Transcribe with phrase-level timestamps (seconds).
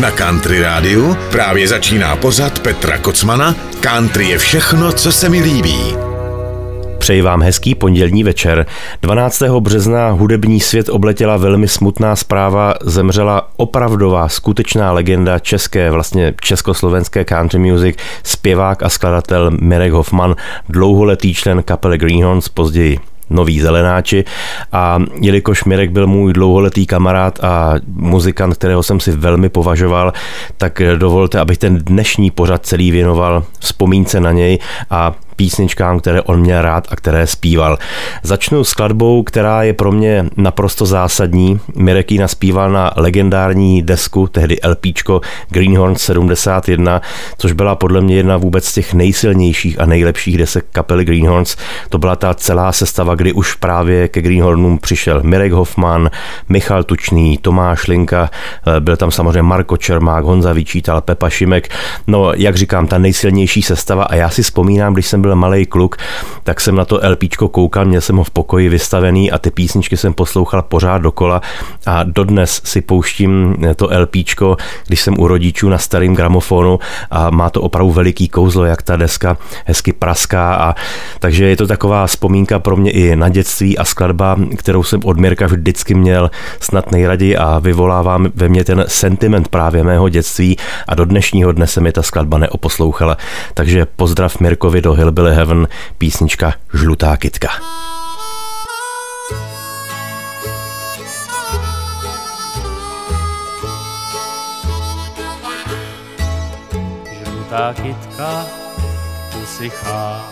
[0.00, 5.96] Na Country Rádiu právě začíná pořad Petra Kocmana Country je všechno, co se mi líbí.
[6.98, 8.66] Přeji vám hezký pondělní večer.
[9.02, 9.42] 12.
[9.42, 12.74] března hudební svět obletěla velmi smutná zpráva.
[12.82, 20.36] Zemřela opravdová, skutečná legenda české, vlastně československé country music, zpěvák a skladatel Mirek Hoffman,
[20.68, 22.98] dlouholetý člen kapely Greenhorns, později
[23.30, 24.24] noví zelenáči.
[24.72, 30.12] A jelikož Mirek byl můj dlouholetý kamarád a muzikant, kterého jsem si velmi považoval,
[30.56, 34.58] tak dovolte, abych ten dnešní pořad celý věnoval vzpomínce na něj
[34.90, 37.78] a písničkám, které on měl rád a které zpíval.
[38.22, 41.60] Začnu skladbou, která je pro mě naprosto zásadní.
[41.76, 45.20] Mirek ji naspíval na legendární desku, tehdy LPčko
[45.50, 47.00] Greenhorn 71,
[47.38, 51.56] což byla podle mě jedna vůbec z těch nejsilnějších a nejlepších desek kapely Greenhorns.
[51.88, 56.10] To byla ta celá sestava, kdy už právě ke Greenhornům přišel Mirek Hoffman,
[56.48, 58.30] Michal Tučný, Tomáš Linka,
[58.76, 61.68] eh, byl tam samozřejmě Marko Čermák, Honza Vyčítal, Pepa Šimek.
[62.06, 65.96] No, jak říkám, ta nejsilnější sestava a já si vzpomínám, když jsem byl malý kluk,
[66.42, 69.96] tak jsem na to LPčko koukal, měl jsem ho v pokoji vystavený a ty písničky
[69.96, 71.40] jsem poslouchal pořád dokola
[71.86, 76.78] a dodnes si pouštím to LPčko, když jsem u rodičů na starém gramofonu
[77.10, 80.74] a má to opravdu veliký kouzlo, jak ta deska hezky praská a
[81.18, 85.18] takže je to taková vzpomínka pro mě i na dětství a skladba, kterou jsem od
[85.18, 86.30] Mirka vždycky měl
[86.60, 90.56] snad nejraději a vyvolává ve mně ten sentiment právě mého dětství
[90.88, 93.16] a do dnešního dne se mi ta skladba neoposlouchala.
[93.54, 97.48] Takže pozdrav Mirkovi do Hill Hillbilly Heaven, písnička Žlutá kytka.
[107.24, 108.46] Žlutá kytka
[109.42, 110.24] usychá,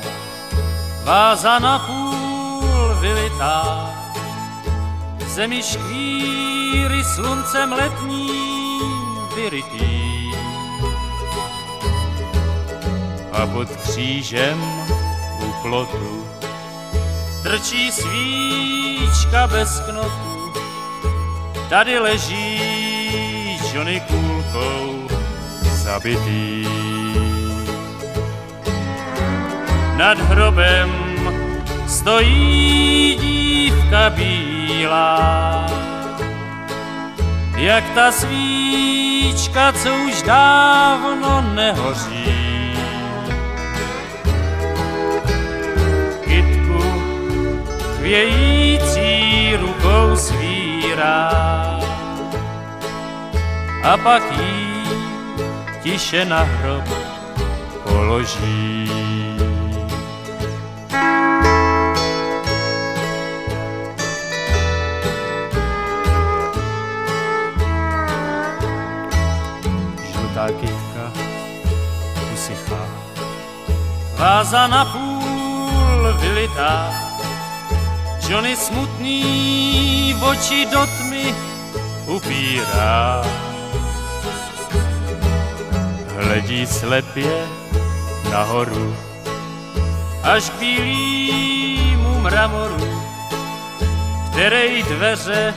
[1.05, 3.91] váza na půl vylitá,
[5.27, 10.02] zemi škvíry sluncem letním vyrytý
[13.33, 14.62] a pod křížem
[15.41, 16.28] u plotu
[17.43, 20.53] trčí svíčka bez knotu.
[21.69, 22.60] Tady leží
[23.72, 25.09] Johnny kůlkou
[25.62, 26.66] zabitý.
[29.97, 30.91] Nad hrobem
[31.87, 35.66] stojí dívka bílá,
[37.56, 42.51] jak ta svíčka, co už dávno nehoří.
[48.12, 51.31] Chvějící rukou svírá
[53.84, 54.83] a pak jí
[55.83, 56.84] tiše na hrob
[57.84, 58.91] položí.
[70.12, 71.12] Žlutá kytka
[72.34, 72.87] usychá,
[74.19, 77.01] váza na půl vylitá,
[78.32, 81.37] Johnny smutný oči do tmy
[82.09, 83.20] upírá.
[86.16, 87.28] Hledí slepě
[88.32, 88.97] nahoru,
[90.25, 93.04] až k bílýmu mramoru,
[94.32, 95.54] který dveře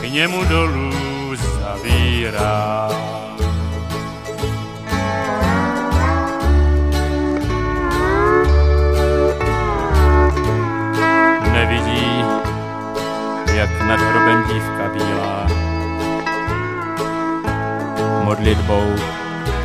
[0.00, 0.94] k němu dolů
[1.34, 3.09] zavírá.
[13.90, 15.46] Nad hrobem dívka bílá.
[18.24, 18.94] Modlitbou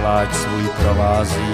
[0.01, 1.53] pláč svůj provází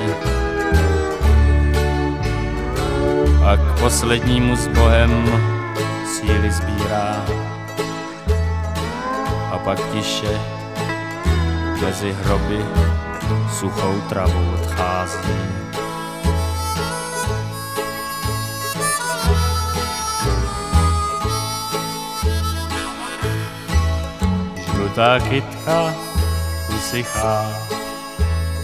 [3.44, 5.12] a k poslednímu s Bohem
[6.06, 7.26] síly sbírá.
[9.52, 10.40] A pak tiše
[11.82, 12.66] mezi hroby
[13.50, 15.71] suchou travou odchází.
[24.92, 25.96] Žlutá kytka
[26.78, 27.46] usychá.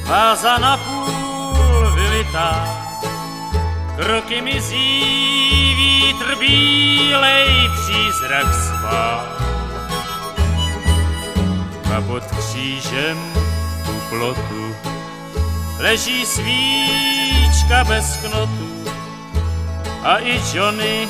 [0.05, 2.67] Váza na půl vylitá,
[3.95, 9.23] kroky mizí, vítr bílej přízrak svá.
[11.97, 13.17] A pod křížem
[13.89, 14.75] u plotu
[15.79, 18.91] leží svíčka bez knotu
[20.03, 21.07] a i Johnny,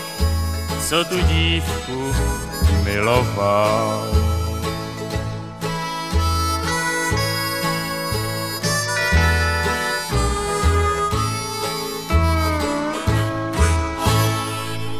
[0.89, 2.13] co tu dívku
[2.83, 4.26] miloval.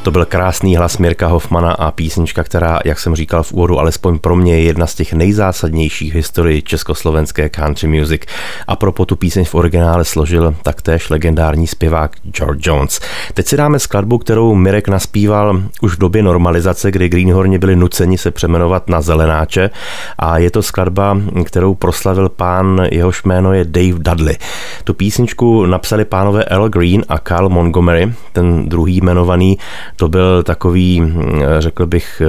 [0.08, 4.20] To byl krásný hlas Mirka Hoffmana a písnička, která, jak jsem říkal v úvodu, alespoň
[4.20, 8.22] pro mě je jedna z těch nejzásadnějších historií československé country music.
[8.68, 13.00] A pro tu píseň v originále složil taktéž legendární zpěvák George Jones.
[13.34, 18.18] Teď si dáme skladbu, kterou Mirek naspíval už v době normalizace, kdy Greenhorni byli nuceni
[18.18, 19.70] se přeměnovat na zelenáče
[20.18, 24.38] a je to skladba, kterou proslavil pán, jehož jméno je Dave Dudley.
[24.88, 29.58] Tu písničku napsali pánové Al Green a Carl Montgomery, ten druhý jmenovaný,
[29.96, 32.28] to byl takový, hm, řekl bych, eh,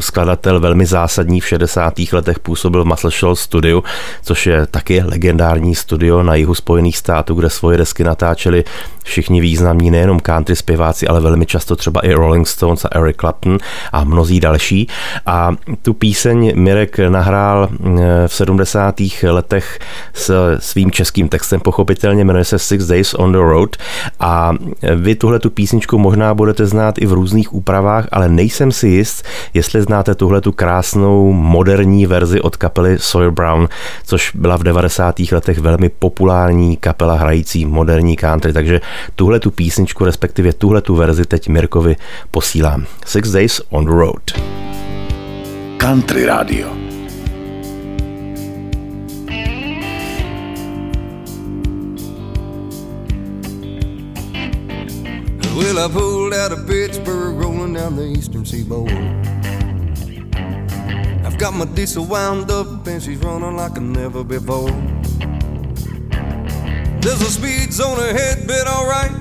[0.00, 2.12] skladatel velmi zásadní v 60.
[2.12, 3.82] letech, působil v Muscle Studio,
[4.22, 8.64] což je taky legendární studio na jihu Spojených států, kde svoje desky natáčeli
[9.04, 13.58] všichni významní, nejenom country zpěváci, ale velmi často třeba i Rolling Stones a Eric Clapton
[13.92, 14.88] a mnozí další.
[15.26, 15.50] A
[15.82, 19.00] tu píseň Mirek nahrál hm, v 70.
[19.22, 19.78] letech
[20.14, 21.81] s svým českým textem, pochopitelně
[22.24, 23.76] jmenuje se Six Days on the Road
[24.20, 24.52] a
[24.96, 29.24] vy tuhle tu písničku možná budete znát i v různých úpravách, ale nejsem si jist,
[29.54, 33.68] jestli znáte tuhle tu krásnou moderní verzi od kapely Sawyer Brown,
[34.06, 35.20] což byla v 90.
[35.32, 38.80] letech velmi populární kapela hrající moderní country, takže
[39.16, 41.96] tuhle tu písničku, respektive tuhle tu verzi teď Mirkovi
[42.30, 42.84] posílám.
[43.06, 44.30] Six Days on the Road.
[45.76, 46.81] Country Radio.
[55.54, 58.90] Well, I pulled out of Pittsburgh, rolling down the eastern seaboard.
[61.26, 64.70] I've got my diesel wound up, and she's running like never before.
[67.00, 69.12] There's a speed zone ahead, but alright.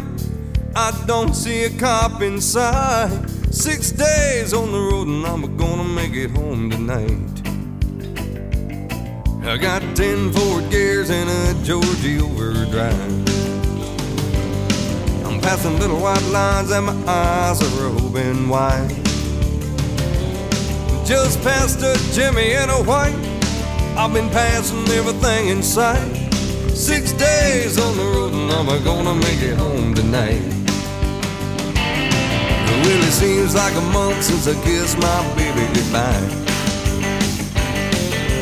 [0.76, 3.30] I don't see a cop inside.
[3.54, 7.42] Six days on the road, and I'm gonna make it home tonight.
[9.44, 13.31] I got ten Ford gears and a Georgia overdrive.
[15.42, 18.90] Passing little white lines, and my eyes are open wide.
[21.06, 23.16] Just past a Jimmy in a white.
[23.98, 26.16] I've been passing everything in sight.
[26.74, 30.42] Six days on the road, and I'm gonna make it home tonight.
[33.12, 36.28] It seems like a month since I kissed my baby goodbye.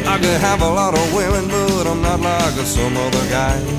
[0.07, 3.78] I could have a lot of women, but I'm not like some other guy.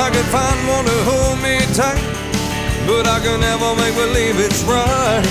[0.00, 2.00] I could find one to hold me tight,
[2.86, 5.22] but I can never make believe it's right.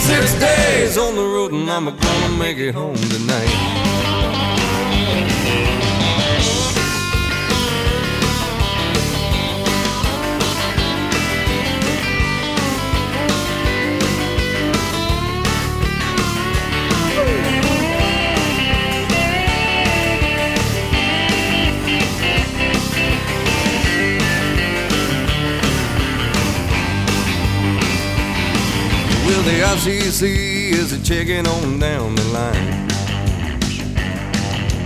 [0.00, 4.17] Six days on the road, and I'm gonna make it home tonight.
[29.58, 32.86] The ICC is a checking on down the line.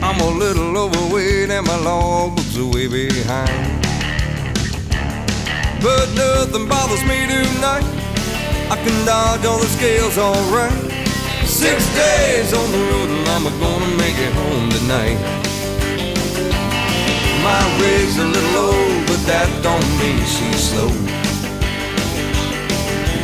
[0.02, 3.84] I'm a little overweight and my logbook's way behind.
[5.82, 7.84] But nothing bothers me tonight.
[8.72, 10.72] I can dodge all the scales alright.
[11.44, 15.20] Six days on the road and I'm gonna make it home tonight.
[17.44, 21.11] My rig's a little old, but that don't mean she's slow.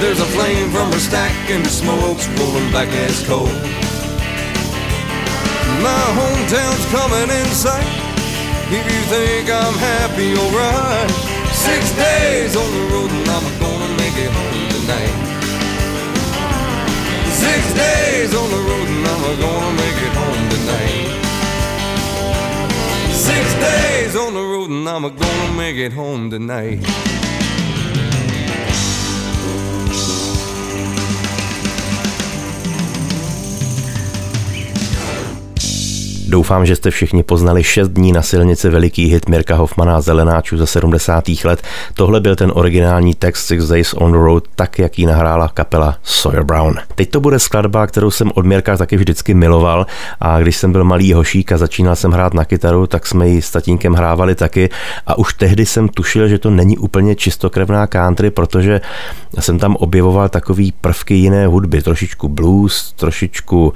[0.00, 3.50] There's a flame from her stack and the smoke's rolling back as coal.
[5.83, 7.82] My hometown's coming in sight.
[8.70, 11.11] If you think I'm happy, alright.
[11.51, 15.17] Six days on the road and I'm gonna make it home tonight.
[17.34, 21.11] Six days on the road and I'm gonna make it home tonight.
[23.13, 27.07] Six days on the road and I'm gonna make it home tonight.
[36.31, 40.67] Doufám, že jste všichni poznali 6 dní na silnici veliký hit Mirka Hoffmana Zelenáčů ze
[40.67, 41.25] 70.
[41.44, 41.63] let.
[41.94, 45.97] Tohle byl ten originální text Six Days on the Road, tak jak ji nahrála kapela
[46.03, 46.75] Sawyer Brown.
[46.94, 49.87] Teď to bude skladba, kterou jsem od Mirka taky vždycky miloval
[50.20, 53.43] a když jsem byl malý hošík a začínal jsem hrát na kytaru, tak jsme ji
[53.43, 54.70] s tatínkem hrávali taky
[55.06, 58.81] a už tehdy jsem tušil, že to není úplně čistokrevná country, protože
[59.39, 63.73] jsem tam objevoval takový prvky jiné hudby, trošičku blues, trošičku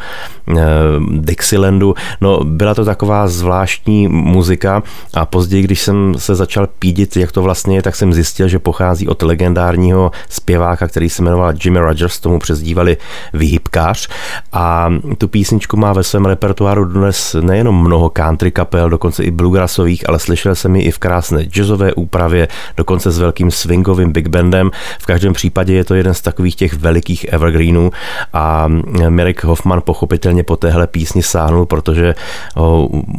[0.48, 0.62] eh,
[1.10, 1.94] Dixielandu.
[2.20, 4.82] No byla to taková zvláštní muzika
[5.14, 8.58] a později, když jsem se začal pídit, jak to vlastně je, tak jsem zjistil, že
[8.58, 12.96] pochází od legendárního zpěváka, který se jmenoval Jimmy Rogers, tomu přezdívali
[13.32, 14.08] Vyhybkář
[14.52, 20.08] a tu písničku má ve svém repertoáru dnes nejenom mnoho country kapel, dokonce i bluegrassových,
[20.08, 24.70] ale slyšel jsem ji i v krásné jazzové úpravě, dokonce s velkým swingovým big bandem.
[24.98, 27.90] V každém případě je to jeden z takových těch velikých evergreenů
[28.32, 28.68] a
[29.08, 32.14] Mirek Hoffman pochopitelně po téhle písni sáhnul, protože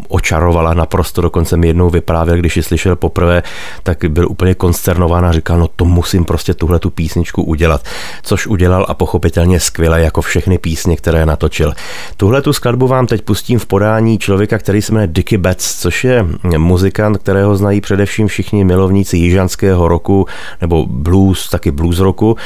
[0.08, 3.43] očarovala naprosto, dokonce mi jednou vyprávěl, když ji slyšel poprvé,
[3.84, 7.82] tak byl úplně konsternován a říkal, no to musím prostě tuhle tu písničku udělat,
[8.24, 11.74] což udělal a pochopitelně skvěle, jako všechny písně, které natočil.
[12.17, 16.03] Tuhle tu skladbu vám teď pustím v podání člověka, který se jmenuje Dickie Betts, což
[16.03, 16.25] je
[16.58, 20.25] muzikant, kterého znají především všichni milovníci jižanského roku
[20.62, 22.38] nebo blues, taky blues roku,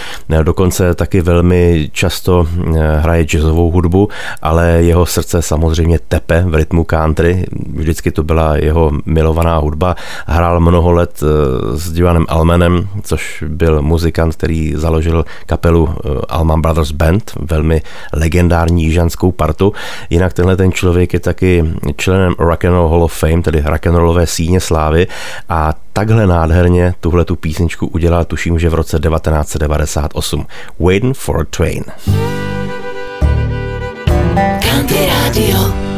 [0.44, 4.10] dokonce taky velmi často eh, hraje jazzovou hudbu,
[4.42, 9.96] ale jeho srdce samozřejmě tepe v rytmu country, vždycky to byla jeho milovaná hudba.
[10.26, 16.62] Hrál mnoho let eh, s Divanem Almanem, což byl muzikant, který založil kapelu eh, Alman
[16.62, 17.82] Brothers Band, velmi
[18.14, 19.74] legendární jižanskou partu.
[20.10, 24.28] Jinak tenhle ten člověk je taky členem Rock and Roll Hall of Fame, tedy rock'n'rollové
[24.28, 25.08] síně slávy
[25.50, 30.46] a takhle nádherně tuhle tu písničku udělal, tuším, že v roce 1998.
[30.80, 31.84] Waiting for a Train.
[34.62, 35.97] Country Radio.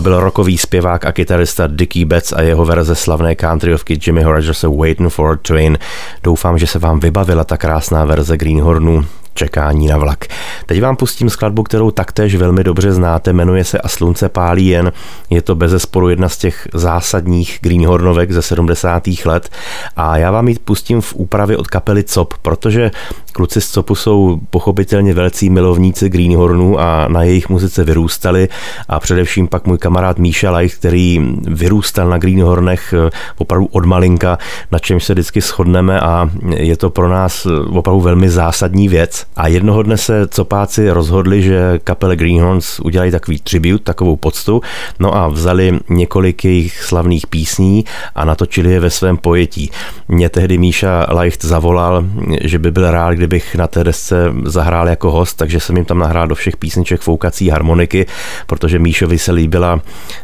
[0.00, 4.68] To byl rokový zpěvák a kytarista Dickie Betts a jeho verze slavné countryovky Jimmy Rogersa
[4.68, 5.78] Waiting for a Train.
[6.22, 9.04] Doufám, že se vám vybavila ta krásná verze Greenhornu
[9.34, 10.24] čekání na vlak.
[10.66, 14.92] Teď vám pustím skladbu, kterou taktéž velmi dobře znáte, jmenuje se A slunce pálí jen.
[15.30, 19.02] Je to bez sporu jedna z těch zásadních Greenhornovek ze 70.
[19.24, 19.48] let
[19.96, 22.90] a já vám ji pustím v úpravě od kapely COP, protože
[23.30, 28.48] kluci z COPu jsou pochopitelně velcí milovníci Greenhornu a na jejich muzice vyrůstali
[28.88, 34.38] a především pak můj kamarád Míša Lajch, který vyrůstal na Greenhornech eh, opravdu od malinka,
[34.72, 39.26] na čem se vždycky shodneme a je to pro nás opravdu velmi zásadní věc.
[39.36, 44.60] A jednoho dne se copáci rozhodli, že kapele Greenhorns udělají takový tribut, takovou poctu,
[44.98, 47.84] no a vzali několik jejich slavných písní
[48.14, 49.70] a natočili je ve svém pojetí.
[50.08, 52.04] Mě tehdy Míša Leicht zavolal,
[52.40, 55.98] že by byl rád, kdybych na té desce zahrál jako host, takže jsem jim tam
[55.98, 58.06] nahrál do všech písniček foukací harmoniky,
[58.46, 59.80] protože Míšovi se líbila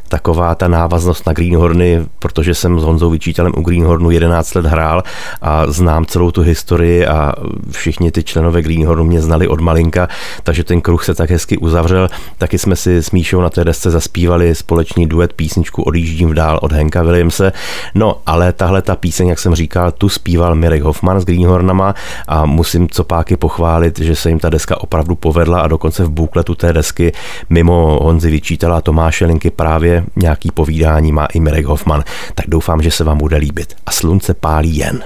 [0.09, 5.03] taková ta návaznost na Greenhorny, protože jsem s Honzou Vyčítelem u Greenhornu 11 let hrál
[5.43, 7.33] a znám celou tu historii a
[7.71, 10.09] všichni ty členové Greenhornu mě znali od malinka,
[10.43, 12.09] takže ten kruh se tak hezky uzavřel.
[12.39, 16.59] Taky jsme si s Míšou na té desce zaspívali společný duet písničku Odjíždím v dál
[16.63, 17.53] od Henka Williamse.
[17.95, 21.95] No, ale tahle ta píseň, jak jsem říkal, tu zpíval Mirek Hoffman s Greenhornama
[22.29, 26.55] a musím copáky pochválit, že se jim ta deska opravdu povedla a dokonce v bukletu
[26.55, 27.13] té desky
[27.51, 32.83] mimo Honzi Vyčítala a Tomáše Linky právě nějaký povídání má i Mirek Hoffman, tak doufám,
[32.83, 33.75] že se vám bude líbit.
[33.87, 35.05] A slunce pálí jen.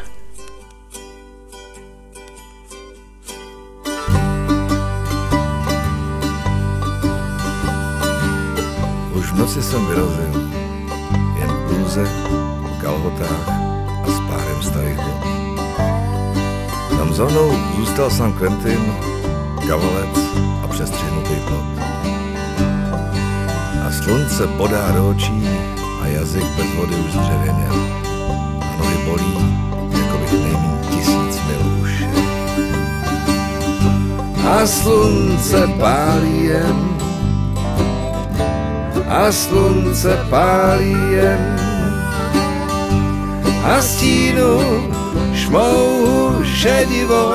[9.14, 10.50] Už v noci jsem vyrazil,
[11.40, 11.50] jen
[11.88, 13.69] v kalhotách
[17.10, 18.94] Tam za mnou zůstal San Quentin,
[19.68, 20.18] kavalec
[20.64, 21.64] a přestřihnutý plot.
[23.86, 25.48] A slunce bodá do očí
[26.02, 27.74] a jazyk bez vody už zdřevěněl.
[28.62, 29.34] A nohy bolí,
[30.02, 32.04] jako bych nejmín tisíc mil už.
[34.50, 36.88] A slunce pálí jen
[39.08, 41.60] a slunce pálí jen
[43.64, 44.60] a stínu
[45.50, 47.32] šmouhu šedivou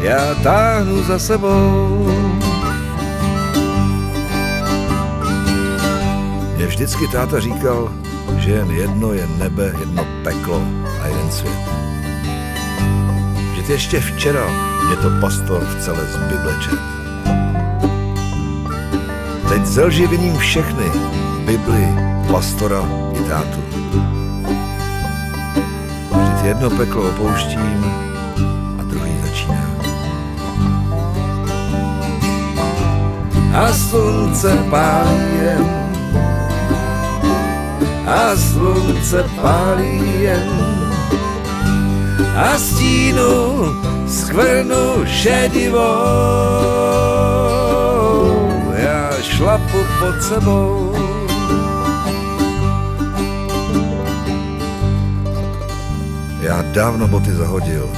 [0.00, 2.08] já táhnu za sebou.
[6.56, 7.92] Mě vždycky táta říkal,
[8.36, 10.62] že jen jedno je nebe, jedno peklo
[11.02, 11.58] a jeden svět.
[13.54, 14.46] Že ještě včera
[14.90, 16.80] je to pastor v celé z Bible čet.
[19.48, 20.84] Teď zelži viním všechny,
[21.46, 21.88] Bibli,
[22.32, 23.64] pastora i tátu.
[26.44, 27.84] Jedno peklo opouštím
[28.78, 29.66] a druhý začíná.
[33.54, 35.66] A slunce pálí jen,
[38.06, 40.50] a slunce pálí jen,
[42.36, 43.64] a stínu
[44.06, 46.44] skvrnu šedivou
[49.44, 50.83] šlapu pod sebou.
[56.44, 57.88] Já dávno boty zahodil,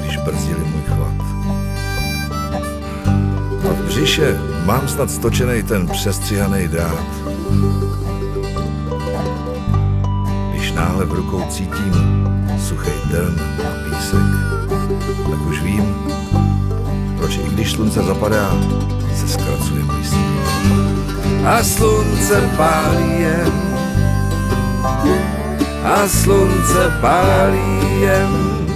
[0.00, 1.26] když brzdili můj chvat.
[3.70, 7.04] A v břiše mám snad stočený ten přestřihaný drát.
[10.50, 11.94] Když náhle v rukou cítím
[12.68, 14.20] suchý trn a písek,
[15.30, 15.94] tak už vím,
[17.18, 18.50] proč i když slunce zapadá,
[19.16, 21.46] se zkracuje můj sníh.
[21.46, 23.52] A slunce pálí jen,
[25.84, 28.66] a slunce pálí jen,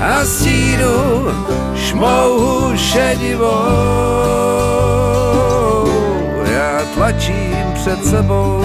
[0.00, 1.26] a stínu
[1.76, 3.48] šmouhu šedivou.
[6.52, 8.64] Já tlačím před sebou,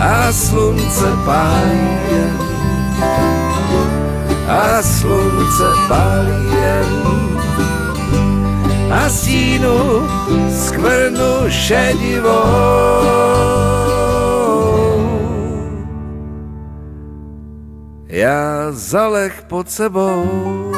[0.00, 2.38] a slunce pálí jen,
[4.48, 7.02] a slunce pálí jen
[8.92, 10.08] a stínu
[10.50, 13.41] skvrnu šedivou.
[18.74, 20.71] Zalech pod sebou.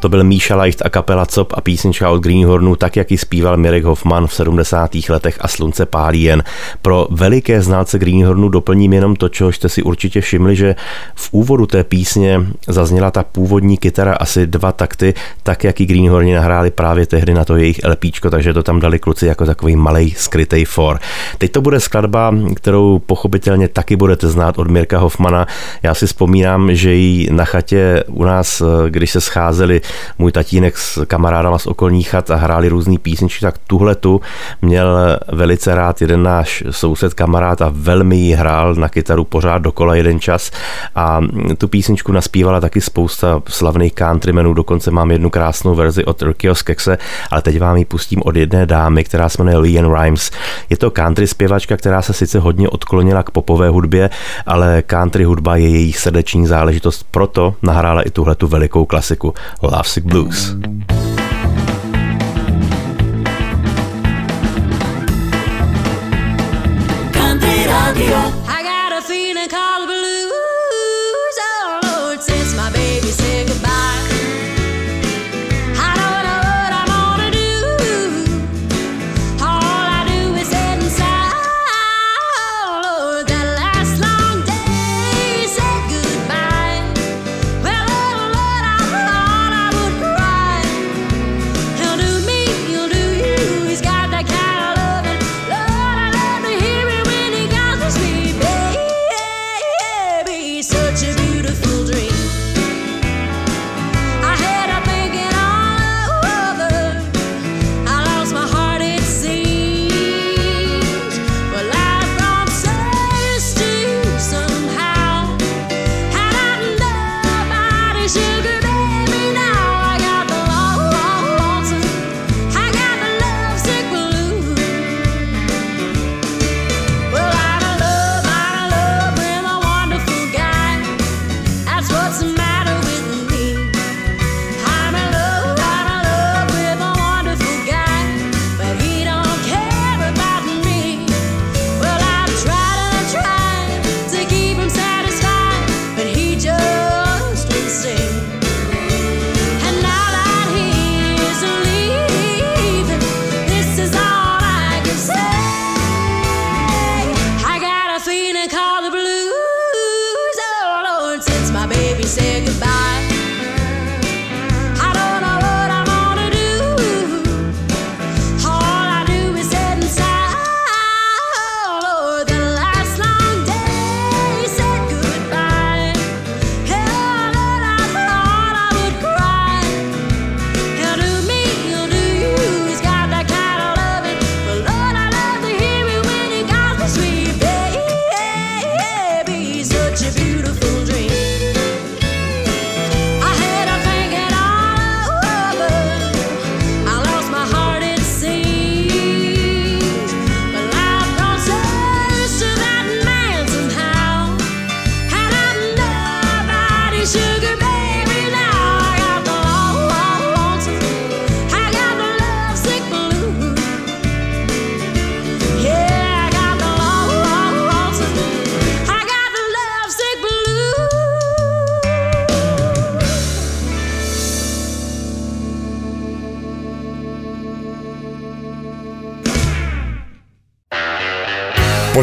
[0.00, 3.56] To byl Míša Leicht a kapela Cop a písnička od Greenhornu, tak jak ji zpíval
[3.56, 4.90] Mirek Hoffman v 70.
[5.08, 6.42] letech a slunce pálí jen.
[6.82, 10.74] Pro veliké znalce Greenhornu doplním jenom to, čeho jste si určitě všimli, že
[11.14, 16.34] v úvodu té písně zazněla ta původní kytara asi dva takty, tak jak ji Greenhorni
[16.34, 20.10] nahráli právě tehdy na to jejich LPčko, takže to tam dali kluci jako takový malý
[20.10, 20.98] skrytý for.
[21.38, 25.46] Teď to bude skladba, kterou pochopitelně taky budete znát od Mirka Hoffmana.
[25.82, 29.80] Já si vzpomínám, že ji na chatě u nás, když se scházeli
[30.18, 34.20] můj tatínek s kamarádama z okolních chat a hráli různý písničky, tak tuhle tu
[34.62, 39.94] měl velice rád jeden náš soused kamarád a velmi ji hrál na kytaru pořád dokola
[39.94, 40.50] jeden čas
[40.94, 41.20] a
[41.58, 46.98] tu písničku naspívala taky spousta slavných countrymenů, dokonce mám jednu krásnou verzi od Rickyho Skekse,
[47.30, 50.30] ale teď vám ji pustím od jedné dámy, která se jmenuje Leanne Rimes.
[50.70, 54.10] Je to country zpěvačka, která se sice hodně odklonila k popové hudbě,
[54.46, 59.34] ale country hudba je její srdeční záležitost, proto nahrála i tuhle tu velikou klasiku
[59.80, 60.99] Lovesick Blues.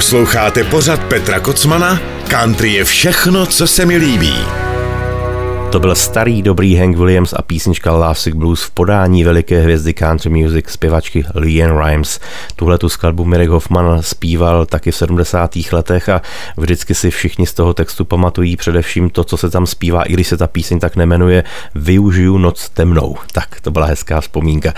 [0.07, 1.99] Posloucháte pořad Petra Kocmana?
[2.27, 4.33] Country je všechno, co se mi líbí.
[5.71, 10.29] To byl starý dobrý Hank Williams a písnička Lovesick Blues v podání veliké hvězdy country
[10.29, 12.19] music zpěvačky Leanne Rimes.
[12.55, 15.55] Tuhle tu skladbu Mirek Hoffman zpíval taky v 70.
[15.71, 16.21] letech a
[16.57, 20.27] vždycky si všichni z toho textu pamatují především to, co se tam zpívá, i když
[20.27, 21.43] se ta píseň tak nemenuje
[21.75, 23.15] Využiju noc temnou.
[23.31, 24.73] Tak, to byla hezká vzpomínka.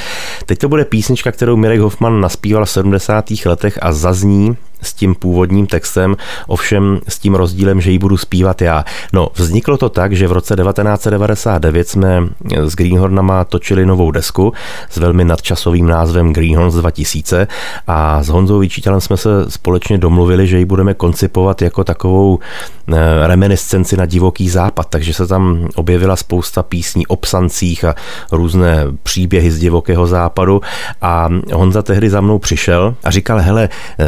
[0.45, 3.25] Teď to bude písnička, kterou Mirek Hoffman naspíval v 70.
[3.45, 6.15] letech a zazní s tím původním textem,
[6.47, 8.85] ovšem s tím rozdílem, že ji budu zpívat já.
[9.13, 12.23] No, vzniklo to tak, že v roce 1999 jsme
[12.55, 14.53] s Greenhornama točili novou desku
[14.89, 17.47] s velmi nadčasovým názvem Greenhorns 2000
[17.87, 23.27] a s Honzou Vyčítelem jsme se společně domluvili, že ji budeme koncipovat jako takovou eh,
[23.27, 27.95] reminiscenci na divoký západ, takže se tam objevila spousta písní o psancích a
[28.31, 30.61] různé příběhy z divokého západu
[31.01, 34.05] a Honza tehdy za mnou přišel a říkal, hele, eh,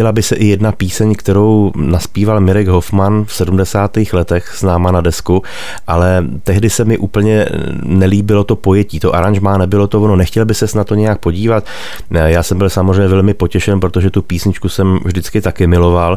[0.00, 3.96] hodila by se i jedna píseň, kterou naspíval Mirek Hoffman v 70.
[4.12, 5.42] letech s náma na desku,
[5.86, 7.46] ale tehdy se mi úplně
[7.82, 11.64] nelíbilo to pojetí, to aranžmá, nebylo to ono, nechtěl by se na to nějak podívat.
[12.10, 16.16] Já jsem byl samozřejmě velmi potěšen, protože tu písničku jsem vždycky taky miloval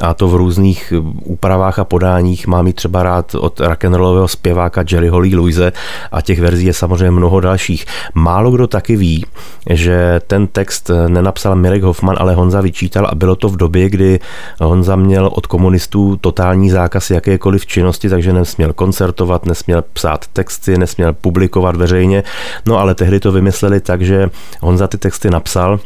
[0.00, 0.92] a to v různých
[1.24, 2.46] úpravách a podáních.
[2.46, 5.72] Mám ji třeba rád od rock'n'rollového zpěváka Jerry Holly Louise
[6.12, 7.86] a těch verzí je samozřejmě mnoho dalších.
[8.14, 9.26] Málo kdo taky ví,
[9.70, 14.20] že ten text nenapsal Mirek Hoffman, ale Honza vyčítal a bylo to v době, kdy
[14.60, 21.12] Honza měl od komunistů totální zákaz jakékoliv činnosti, takže nesměl koncertovat, nesměl psát texty, nesměl
[21.12, 22.22] publikovat veřejně.
[22.66, 25.80] No ale tehdy to vymysleli tak, že Honza ty texty napsal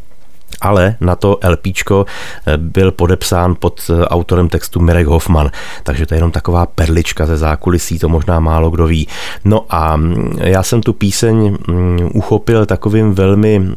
[0.60, 2.06] ale na to LPčko
[2.46, 5.50] eh, byl podepsán pod eh, autorem textu Mirek Hoffman,
[5.82, 9.08] takže to je jenom taková perlička ze zákulisí, to možná málo kdo ví.
[9.44, 13.74] No a mm, já jsem tu píseň mm, uchopil takovým velmi mm,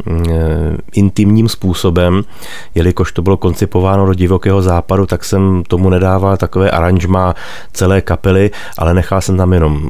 [0.94, 2.24] intimním způsobem,
[2.76, 7.36] jelikož to bylo koncipováno do divokého západu, tak jsem tomu nedával takové aranžma
[7.74, 9.90] celé kapely, ale nechal jsem tam jenom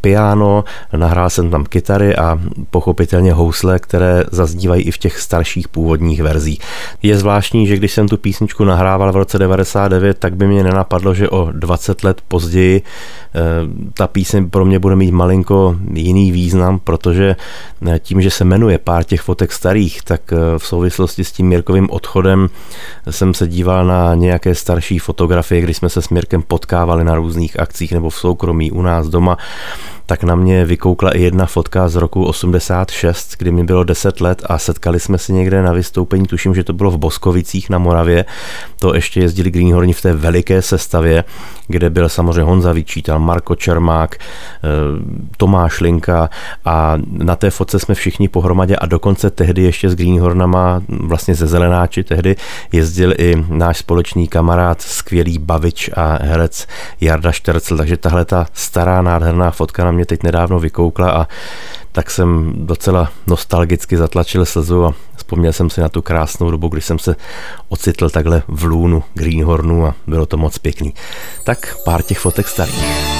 [0.00, 0.64] piano,
[0.96, 2.38] nahrál jsem tam kytary a
[2.70, 6.58] pochopitelně housle, které zaznívají i v těch starších původních původních verzí.
[7.02, 11.14] Je zvláštní, že když jsem tu písničku nahrával v roce 99, tak by mě nenapadlo,
[11.14, 13.40] že o 20 let později eh,
[13.94, 17.36] ta píseň pro mě bude mít malinko jiný význam, protože
[17.86, 21.48] eh, tím, že se jmenuje pár těch fotek starých, tak eh, v souvislosti s tím
[21.48, 22.48] Mirkovým odchodem
[23.10, 27.60] jsem se díval na nějaké starší fotografie, kdy jsme se s Mirkem potkávali na různých
[27.60, 29.38] akcích nebo v soukromí u nás doma
[30.06, 34.42] tak na mě vykoukla i jedna fotka z roku 86, kdy mi bylo 10 let
[34.46, 38.24] a setkali jsme se někde na vystoupení, tuším, že to bylo v Boskovicích na Moravě.
[38.78, 41.24] To ještě jezdili Greenhorni v té veliké sestavě,
[41.68, 44.68] kde byl samozřejmě Honza Vyčítal, Marko Čermák, eh,
[45.36, 46.30] Tomáš Linka.
[46.64, 51.46] A na té fotce jsme všichni pohromadě a dokonce tehdy ještě s Greenhornama, vlastně ze
[51.46, 52.36] Zelenáči tehdy,
[52.72, 56.66] jezdil i náš společný kamarád, skvělý bavič a herec
[57.00, 61.28] Jarda Štercl, takže tahle ta stará nádherná fotka na mě teď nedávno vykoukla a
[61.92, 66.80] tak jsem docela nostalgicky zatlačil slzu a vzpomněl jsem si na tu krásnou dobu, kdy
[66.80, 67.16] jsem se
[67.68, 70.94] ocitl takhle v lůnu Greenhornu a bylo to moc pěkný.
[71.44, 73.15] Tak pár těch fotek starých.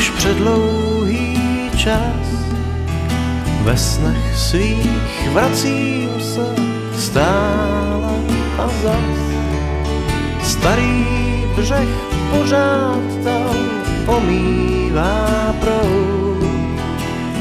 [0.00, 1.36] Už předlouhý
[1.76, 2.26] čas.
[3.62, 6.54] Ve snech svých vracím se
[6.96, 8.16] stále
[8.58, 9.20] a zas.
[10.42, 11.06] Starý
[11.56, 11.88] břeh
[12.30, 13.54] pořád tam
[14.06, 16.44] pomývá proud.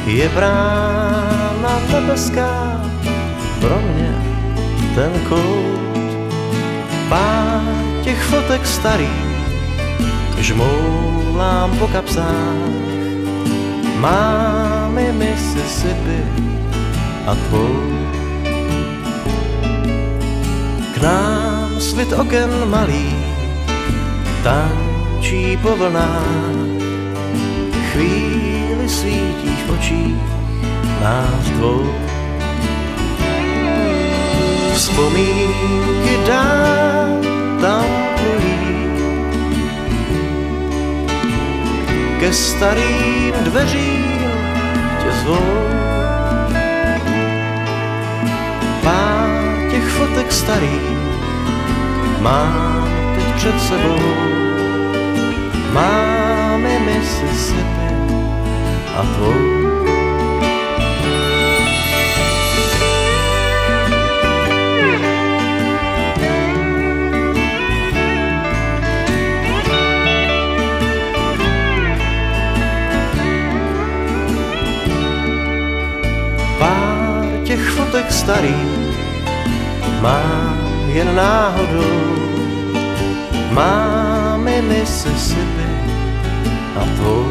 [0.05, 2.81] Je brána nebeská
[3.61, 4.15] pro mě
[4.95, 5.99] ten kout.
[7.09, 7.63] Pár
[8.03, 9.28] těch fotek starých
[10.39, 12.71] žmoulám po kapsách.
[13.99, 16.23] Máme Mississippi
[17.27, 17.75] a tvou.
[20.95, 23.11] K nám svit oken malý
[24.43, 26.79] tančí po vlnách.
[27.91, 30.25] Chvíli svítíš v očích
[31.03, 31.83] nás dvou.
[34.73, 37.19] Vzpomínky dál
[37.59, 38.08] tam
[42.19, 44.19] ke starým dveřím
[45.03, 45.69] tě zvou.
[48.83, 50.99] Pár těch fotek starých
[52.19, 53.99] mám teď před sebou.
[55.73, 57.89] Máme Mississippi
[58.95, 59.58] a tvou.
[77.89, 78.53] Fotek starý
[80.01, 80.61] mám
[80.93, 82.21] jen náhodou.
[83.49, 85.69] Máme Mississippi
[86.77, 87.25] a tvou.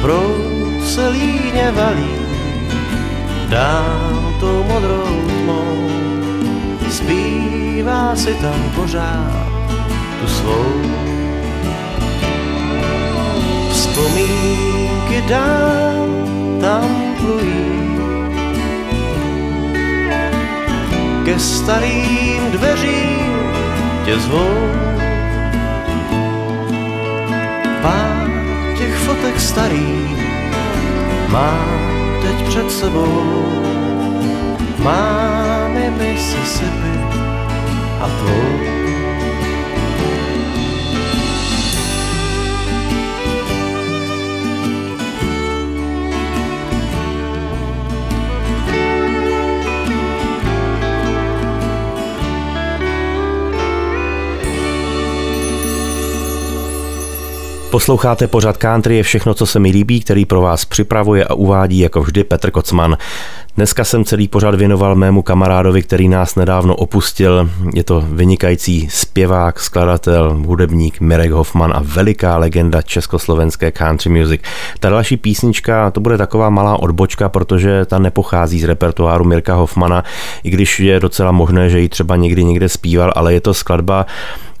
[0.00, 2.16] Proud se líně valí
[3.48, 5.88] dál tou modrou tmou.
[6.90, 9.48] Zpívá si tam pořád
[10.20, 10.72] tu svou.
[13.70, 16.08] Vzpomínky dál
[16.60, 17.64] tam plují.
[21.24, 23.32] Ke starým dveřím
[24.04, 24.54] tě zvou.
[27.82, 28.30] Pár
[28.78, 30.18] těch fotek starých
[31.28, 31.68] mám
[32.22, 33.44] teď před sebou.
[34.78, 36.94] Máme Mississippi
[38.00, 38.83] a tvou.
[57.74, 61.78] Posloucháte pořad Country je všechno, co se mi líbí, který pro vás připravuje a uvádí
[61.78, 62.96] jako vždy Petr Kocman.
[63.56, 67.50] Dneska jsem celý pořad věnoval mému kamarádovi, který nás nedávno opustil.
[67.74, 74.40] Je to vynikající zpěvák, skladatel, hudebník Mirek Hoffman a veliká legenda československé country music.
[74.80, 80.04] Ta další písnička, to bude taková malá odbočka, protože ta nepochází z repertoáru Mirka Hoffmana,
[80.44, 84.06] i když je docela možné, že ji třeba někdy někde zpíval, ale je to skladba,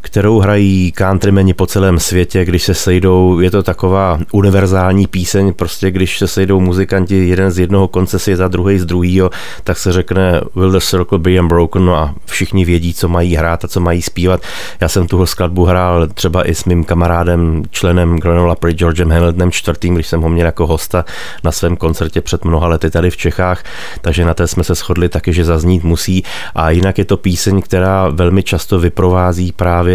[0.04, 5.90] kterou hrají countrymeni po celém světě, když se sejdou, je to taková univerzální píseň, prostě
[5.90, 9.30] když se sejdou muzikanti jeden z jednoho konce světa, druhý z druhého,
[9.64, 13.64] tak se řekne Will the Circle be unbroken no a všichni vědí, co mají hrát
[13.64, 14.40] a co mají zpívat.
[14.80, 19.50] Já jsem tuhle skladbu hrál třeba i s mým kamarádem, členem Granola Pri Georgem Hamiltonem
[19.50, 21.04] čtvrtým, když jsem ho měl jako hosta
[21.44, 23.64] na svém koncertě před mnoha lety tady v Čechách,
[24.00, 26.24] takže na té jsme se shodli taky, že zaznít musí.
[26.54, 29.93] A jinak je to píseň, která velmi často vyprovází právě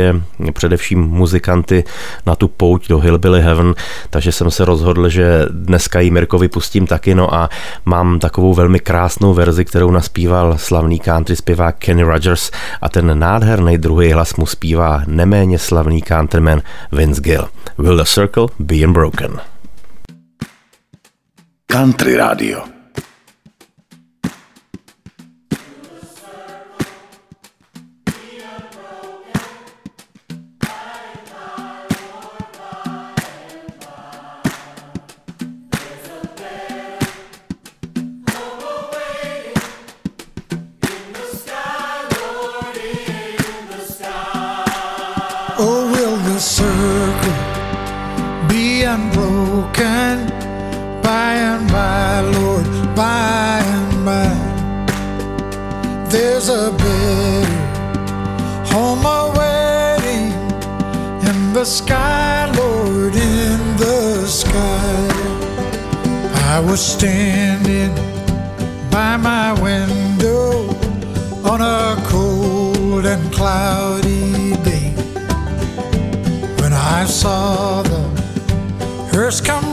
[0.53, 1.83] především muzikanty
[2.25, 3.75] na tu pouť do Hillbilly Heaven,
[4.09, 7.49] takže jsem se rozhodl, že dneska ji Mirko vypustím taky, no a
[7.85, 13.77] mám takovou velmi krásnou verzi, kterou naspíval slavný country zpěvák Kenny Rogers a ten nádherný
[13.77, 17.47] druhý hlas mu zpívá neméně slavný countryman Vince Gill.
[17.77, 19.39] Will the circle be unbroken?
[21.67, 22.78] Country Radio.
[66.59, 67.95] I was standing
[68.91, 70.67] by my window
[71.49, 74.91] on a cold and cloudy day.
[76.59, 78.01] When I saw the
[79.13, 79.68] hearse come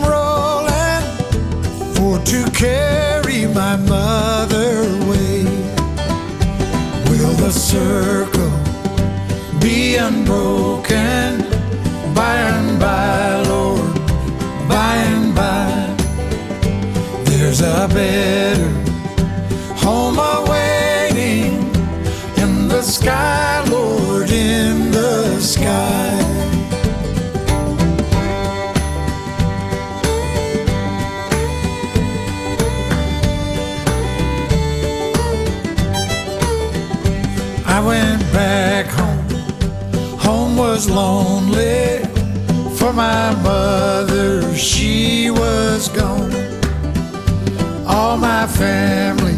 [48.49, 49.37] family,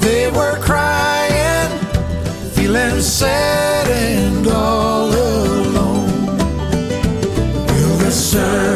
[0.00, 1.70] they were crying,
[2.54, 6.36] feeling sad and all alone.
[7.66, 8.71] Will the circle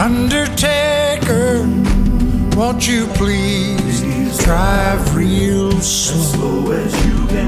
[0.00, 1.58] Undertaker,
[2.56, 6.72] won't you please drive real slow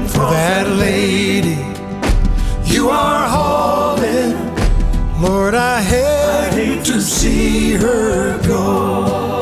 [0.05, 1.57] for that lady
[2.71, 4.37] you are holding?
[5.19, 9.32] Lord, I hate to see her go.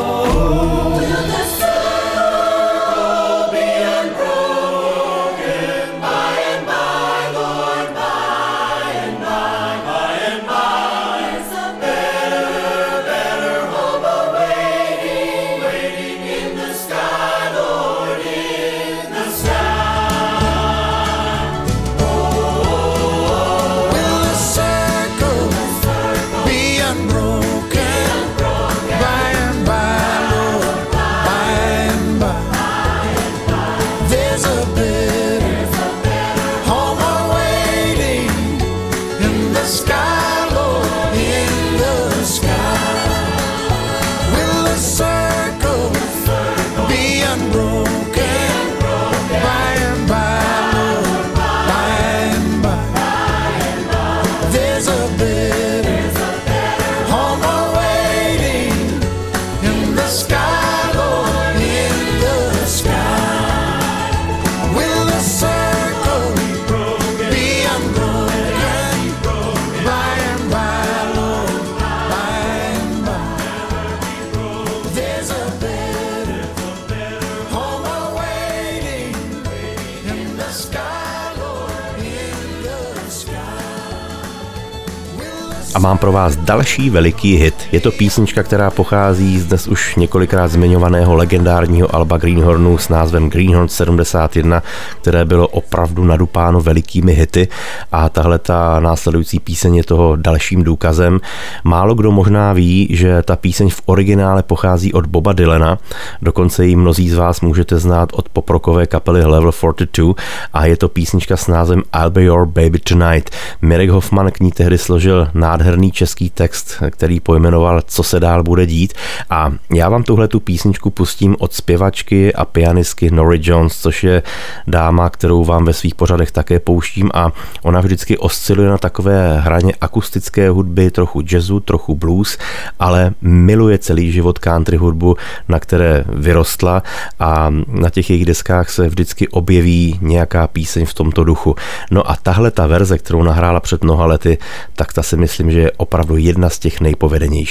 [85.82, 87.51] Mám pro vás další veliký hit.
[87.72, 93.30] Je to písnička, která pochází z dnes už několikrát zmiňovaného legendárního Alba Greenhornu s názvem
[93.30, 94.63] Greenhorn 71,
[95.01, 97.47] které bylo opravdu nadupáno velikými hity
[97.91, 101.19] a tahle ta následující píseň je toho dalším důkazem.
[101.63, 105.78] Málo kdo možná ví, že ta píseň v originále pochází od Boba Dylana,
[106.22, 110.13] dokonce ji mnozí z vás můžete znát od poprokové kapely Level 42
[110.53, 113.30] a je to písnička s názvem I'll Be Your Baby Tonight.
[113.61, 118.66] Mirek Hoffman k ní tehdy složil nádherný český text, který pojmenoval Co se dál bude
[118.66, 118.93] dít
[119.30, 124.24] a já vám tuhle tu písničku pustím od zpěvačky a pianistky Nori Jones, což je
[124.68, 127.32] dáma, kterou vám ve svých pořadech také pouštím a
[127.62, 132.38] ona vždycky osciluje na takové hraně akustické hudby, trochu jazzu, trochu blues,
[132.80, 135.16] ale miluje celý život country hudbu,
[135.47, 136.84] na které vyrostla
[137.20, 141.55] a na těch jejich deskách se vždycky objeví nějaká píseň v tomto duchu.
[141.91, 144.38] No a tahle ta verze, kterou nahrála před mnoha lety,
[144.76, 147.51] tak ta si myslím, že je opravdu jedna z těch nejpovedenějších.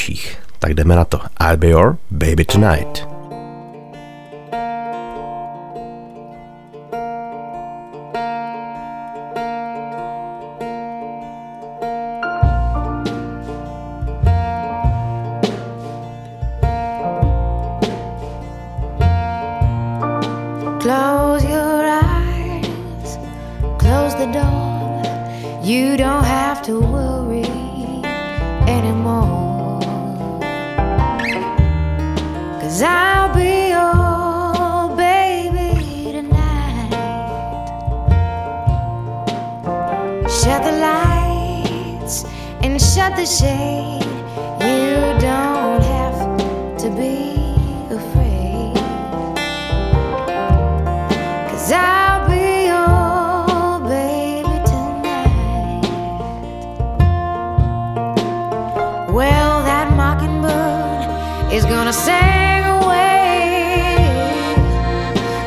[0.59, 1.21] Tak jdeme na to.
[1.41, 3.20] I'll be your baby tonight.
[43.21, 44.03] The shade.
[44.63, 46.19] You don't have
[46.79, 47.37] to be
[47.93, 48.75] afraid.
[51.51, 55.85] Cause I'll be your baby tonight.
[59.13, 63.99] Well, that mockingbird is gonna sing away.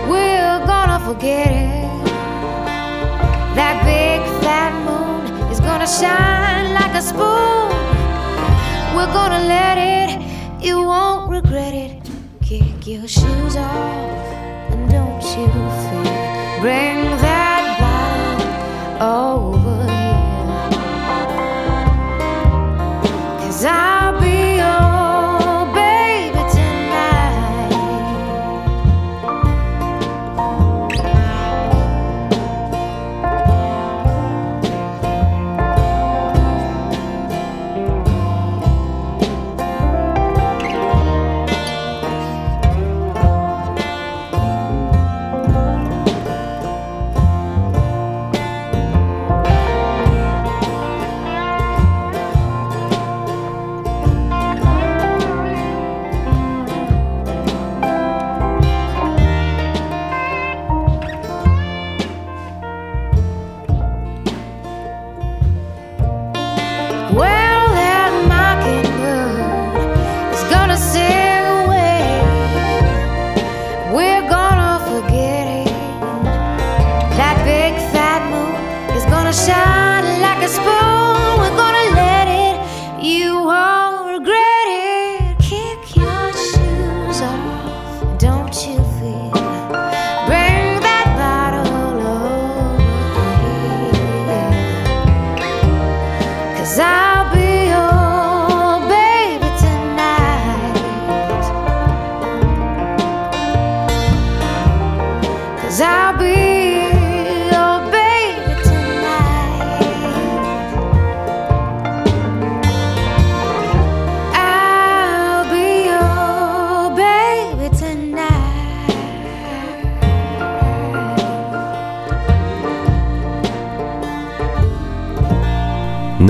[0.07, 2.05] We're gonna forget it.
[3.55, 7.62] That big fat moon is gonna shine like a spoon.
[8.95, 12.09] We're gonna let it, you won't regret it.
[12.41, 15.47] Kick your shoes off and don't you
[16.03, 17.12] fear.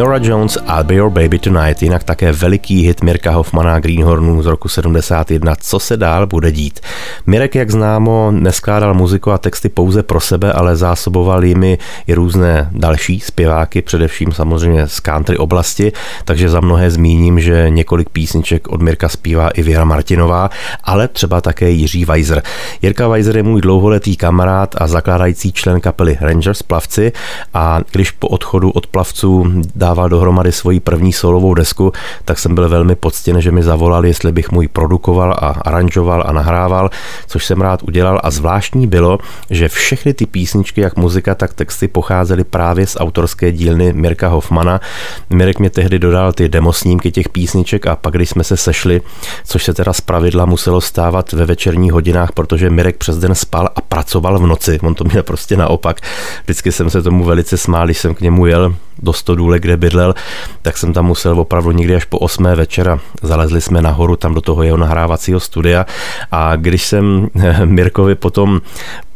[0.04, 4.45] Nora Jones I'll Be Your Baby Tonight, jinak také veliký hit Mirka Hoffmana Greenhornů z
[4.45, 6.80] roku 71 Co se dál bude dít.
[7.26, 11.78] Mirek, jak známo, neskládal muziku a texty pouze pro sebe, ale zásoboval jimi
[12.08, 15.91] i různé další zpěváky, především samozřejmě z country oblasti,
[16.26, 20.49] takže za mnohé zmíním, že několik písniček od Mirka zpívá i Věra Martinová,
[20.84, 22.43] ale třeba také Jiří Weiser.
[22.82, 27.12] Jirka Weiser je můj dlouholetý kamarád a zakládající člen kapely Rangers Plavci
[27.54, 29.62] a když po odchodu od plavců
[29.93, 31.91] dával dohromady svoji první solovou desku,
[32.25, 36.23] tak jsem byl velmi poctěn, že mi zavolal, jestli bych mu ji produkoval a aranžoval
[36.27, 36.89] a nahrával,
[37.27, 39.17] což jsem rád udělal a zvláštní bylo,
[39.49, 44.81] že všechny ty písničky, jak muzika, tak texty pocházely právě z autorské dílny Mirka Hoffmana.
[45.29, 49.01] Mirek mě tehdy dodal ty demosnímky těch písniček a pak, když jsme se sešli,
[49.45, 53.69] což se teda z pravidla muselo stávat ve večerních hodinách, protože Mirek přes den spal
[53.75, 54.79] a pracoval v noci.
[54.83, 56.01] On to měl prostě naopak.
[56.43, 60.16] Vždycky jsem se tomu velice smál, když jsem k němu jel do Stodůle, kde bydlel,
[60.62, 62.43] tak jsem tam musel opravdu někdy až po 8.
[62.43, 62.99] večera.
[63.22, 65.86] Zalezli jsme nahoru tam do toho jeho nahrávacího studia
[66.32, 67.28] a když jsem
[67.66, 68.62] Mirkovi potom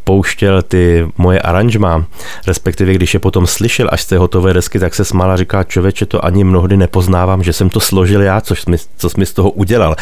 [0.08, 2.06] pouštěl ty moje aranžma,
[2.48, 5.64] respektive když je potom slyšel až z té hotové desky, tak se smála a říká,
[5.64, 9.26] člověče, to ani mnohdy nepoznávám, že jsem to složil já, což mi, co jsi mi
[9.26, 9.96] z toho udělal.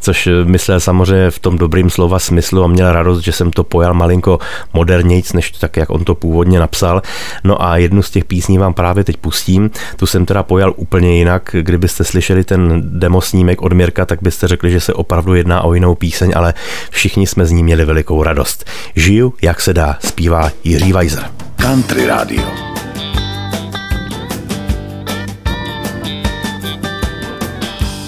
[0.00, 3.94] Což myslel samozřejmě v tom dobrým slova smyslu a měl radost, že jsem to pojal
[3.94, 4.38] malinko
[4.72, 7.02] modernějc, než tak, jak on to původně napsal.
[7.44, 9.70] No a jednu z těch písní vám právě teď pustím.
[9.96, 11.56] Tu jsem teda pojal úplně jinak.
[11.60, 15.74] Kdybyste slyšeli ten demo snímek od Mirka, tak byste řekli, že se opravdu jedná o
[15.74, 16.54] jinou píseň, ale
[16.90, 18.64] všichni jsme z ní měli velikou radost.
[18.96, 21.30] Žiju jak se dá, zpívá Jiří Weiser.
[21.56, 22.44] Country Radio.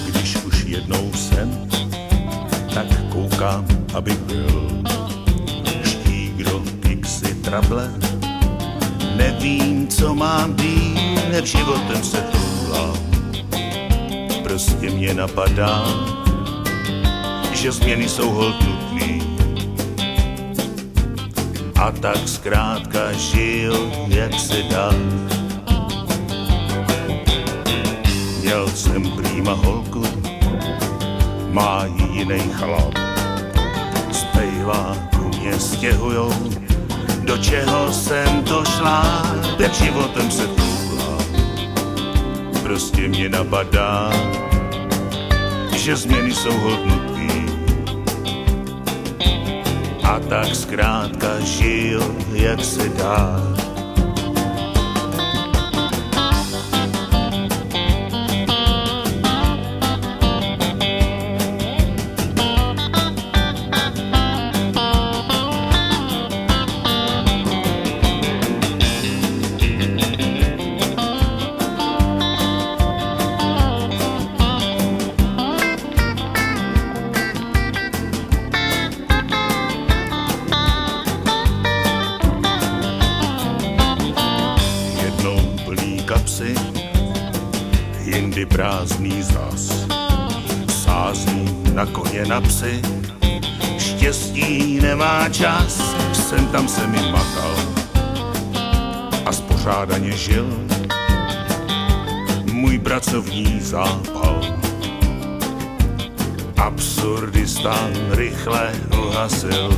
[0.06, 1.68] Když už jednou jsem,
[2.74, 4.82] tak koukám, aby byl
[5.84, 7.90] štík do kiksy trable.
[9.16, 12.96] Nevím, co mám dít, životem se toulám.
[14.42, 15.84] Prostě mě napadá,
[17.52, 19.21] že změny jsou hold nutný
[21.82, 24.90] a tak zkrátka žil, jak se dá.
[28.40, 30.04] Měl jsem prýma holku,
[31.50, 32.94] má jiný chlap.
[34.12, 36.32] Z pejváku mě stěhujou,
[37.24, 39.22] do čeho jsem to šla,
[39.58, 41.18] jak životem se tuhlá.
[42.62, 44.12] Prostě mě napadá,
[45.76, 47.11] že změny jsou hodnotný
[50.12, 53.61] a tak zkrátka žil, jak se dá.
[96.32, 97.56] Sem tam se mi makal
[99.26, 100.48] a spořádaně žil
[102.52, 104.40] můj pracovní zápal.
[106.56, 109.76] Absurdistán rychle uhasil.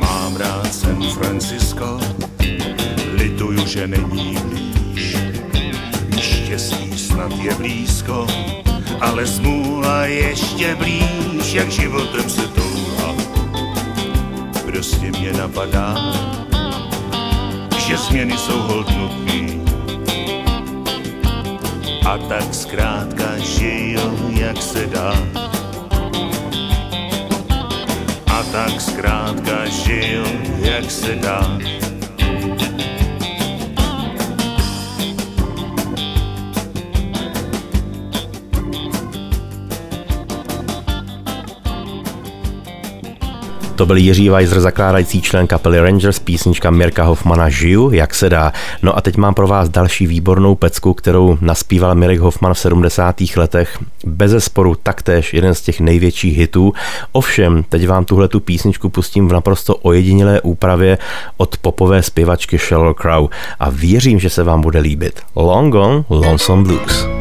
[0.00, 2.00] Mám rád San Francisco,
[3.12, 5.16] lituju, že není blíž.
[6.20, 8.26] Štěstí snad je blízko,
[9.00, 12.67] ale smůla ještě blíž, jak životem se touha.
[15.18, 15.96] Mě napadá,
[17.78, 19.64] že změny jsou hodnotný.
[22.06, 25.12] A tak zkrátka žiju, jak se dá.
[28.26, 30.24] A tak zkrátka žiju,
[30.58, 31.58] jak se dá.
[43.78, 48.52] To byl Jiří Weiser, zakládající člen kapely Rangers, písnička Mirka Hoffmana Žiju, jak se dá.
[48.82, 53.16] No a teď mám pro vás další výbornou pecku, kterou naspíval Mirek Hoffman v 70.
[53.36, 53.78] letech.
[54.06, 56.72] Bez zesporu taktéž jeden z těch největších hitů.
[57.12, 60.98] Ovšem, teď vám tuhle tu písničku pustím v naprosto ojedinělé úpravě
[61.36, 63.28] od popové zpěvačky Sheryl Crow
[63.60, 65.20] a věřím, že se vám bude líbit.
[65.36, 67.17] Long Gone Lonesome Blues.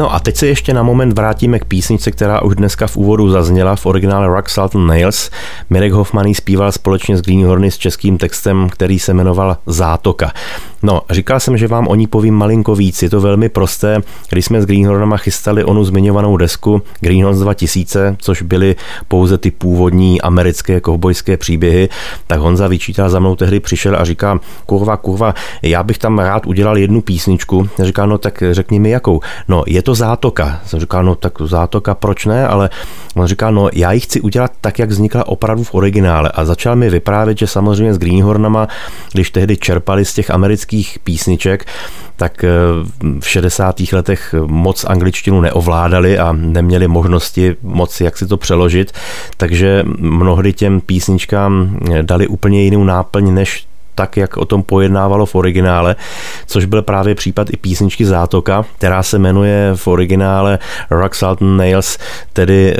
[0.00, 3.30] No a teď se ještě na moment vrátíme k písničce, která už dneska v úvodu
[3.30, 5.30] zazněla v originále Rock Salt and Nails.
[5.70, 10.32] Mirek Hoffman zpíval společně s Greenhorny s českým textem, který se jmenoval Zátoka.
[10.82, 13.02] No, říkal jsem, že vám o ní povím malinko víc.
[13.02, 13.98] Je to velmi prosté.
[14.30, 18.76] Když jsme s Greenhornama chystali onu zmiňovanou desku Greenhorns 2000, což byly
[19.08, 21.88] pouze ty původní americké kovbojské příběhy,
[22.26, 26.46] tak Honza vyčítal za mnou tehdy přišel a říká, kurva, kurva, já bych tam rád
[26.46, 27.68] udělal jednu písničku.
[27.82, 29.20] Říká, no tak řekni mi jakou.
[29.48, 30.60] No, je to zátoka.
[30.66, 32.48] Jsem říkal, no tak zátoka, proč ne?
[32.48, 32.70] Ale
[33.16, 36.30] on říkal, no já ji chci udělat tak, jak vznikla opravdu v originále.
[36.34, 38.68] A začal mi vyprávět, že samozřejmě s Greenhornama,
[39.12, 40.69] když tehdy čerpali z těch amerických
[41.04, 41.66] písniček,
[42.16, 42.48] tak eh,
[43.20, 43.80] v 60.
[43.92, 48.92] letech moc angličtinu neovládali a neměli možnosti moc jak si to přeložit,
[49.36, 55.34] takže mnohdy těm písničkám dali úplně jinou náplň, než tak, jak o tom pojednávalo v
[55.34, 55.96] originále,
[56.46, 60.58] což byl právě případ i písničky Zátoka, která se jmenuje v originále
[60.90, 61.98] Rock Salt Nails,
[62.32, 62.78] tedy eh,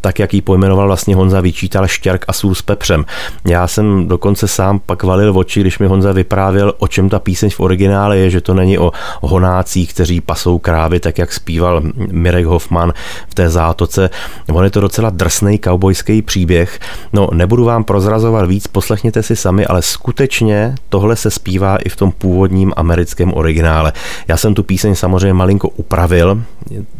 [0.00, 3.04] tak, jak ji pojmenoval vlastně Honza, vyčítal štěrk a sůl s pepřem.
[3.46, 7.50] Já jsem dokonce sám pak valil oči, když mi Honza vyprávěl, o čem ta píseň
[7.50, 11.82] v originále je, že to není o honácích, kteří pasou krávy, tak jak zpíval
[12.12, 12.92] Mirek Hoffman
[13.28, 14.10] v té zátoce.
[14.52, 16.80] On je to docela drsný kaubojský příběh.
[17.12, 21.96] No, nebudu vám prozrazovat víc, poslechněte si sami, ale skutečně tohle se zpívá i v
[21.96, 23.92] tom původním americkém originále.
[24.28, 26.42] Já jsem tu píseň samozřejmě malinko upravil,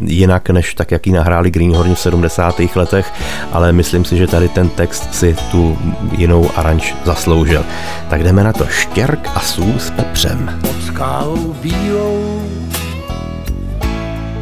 [0.01, 2.61] jinak než tak, jak ji nahráli Greenhorni v 70.
[2.74, 3.12] letech letech,
[3.53, 5.78] ale myslím si, že tady ten text si tu
[6.12, 7.64] jinou aranž zasloužil.
[8.11, 10.59] Tak jdeme na to štěrk a sůl s pepřem.
[10.61, 12.43] Pod skálou bílou,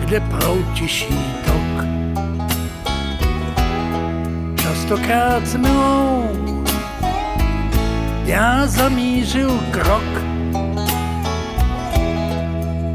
[0.00, 1.84] kde proud tiší tok.
[4.62, 6.24] Častokrát s milou
[8.24, 10.04] já zamířil krok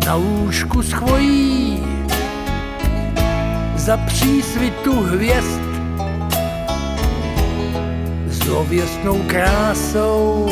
[0.05, 1.92] na lůžku s chvojí
[3.83, 5.61] za přísvitu hvězd
[8.27, 10.49] zlověstnou krásou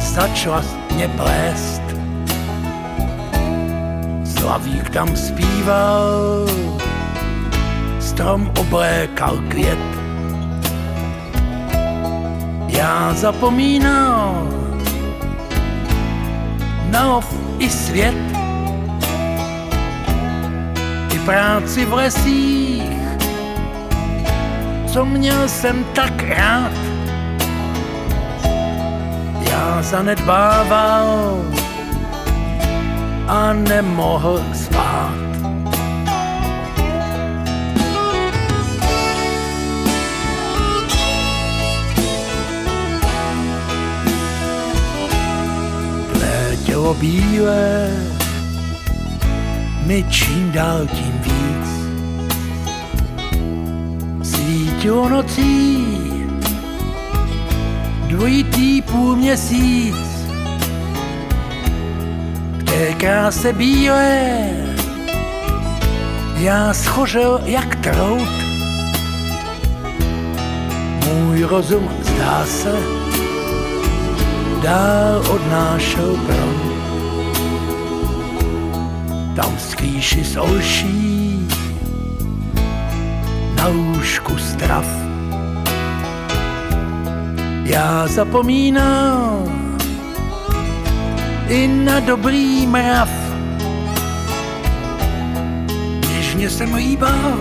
[0.00, 0.64] začala
[0.94, 1.82] mě plést.
[4.24, 6.46] Slavík tam zpíval,
[8.00, 9.78] strom oblékal květ.
[12.68, 14.48] Já zapomínal
[16.90, 18.41] na ov i svět
[21.24, 22.98] práci v lesích,
[24.86, 26.72] co měl jsem tak rád.
[29.50, 31.44] Já zanedbával
[33.28, 35.12] a nemohl spát.
[46.66, 47.90] Tělo bílé
[49.86, 51.11] mi čím dál tím
[54.82, 56.26] svítilo nocí.
[58.06, 59.94] Dvojitý půl měsíc
[62.58, 64.40] v té kráse bílé.
[66.36, 68.28] Já schořel jak trout.
[71.06, 72.76] Můj rozum zdá se
[74.62, 76.72] dál odnášel prout.
[79.36, 79.58] Tam
[80.24, 81.11] z olší na
[84.02, 84.86] lůžku strav.
[87.64, 89.78] Já zapomínám
[91.48, 93.10] i na dobrý mrav.
[96.08, 97.38] Něžně jsem líbal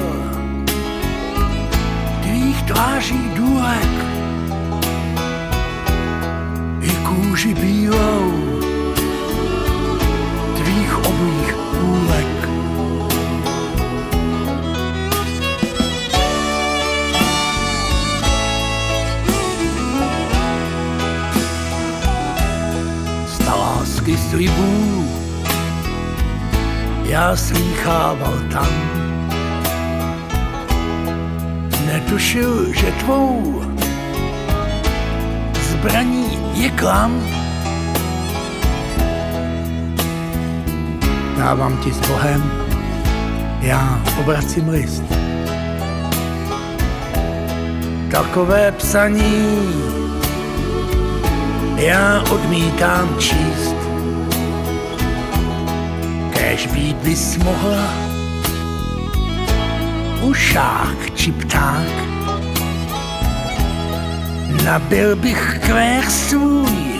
[2.22, 3.91] tvých tváří důlek
[6.82, 8.51] i kůži bílou
[27.12, 28.68] já slýchával tam.
[31.86, 33.62] Netušil, že tvou
[35.72, 37.24] zbraní je klam.
[41.38, 42.51] dávám ti s Bohem,
[43.62, 45.03] já obracím list.
[48.12, 49.74] Takové psaní
[51.76, 53.71] já odmítám číst.
[56.52, 57.93] Kéž být bys mohla
[60.22, 61.91] ušák či pták.
[64.66, 66.99] Nabil bych kvér svůj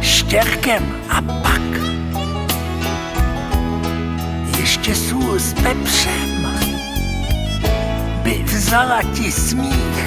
[0.00, 1.62] štěrkem a pak
[4.58, 6.48] ještě sůl s pepřem
[8.22, 10.04] by vzala ti smích.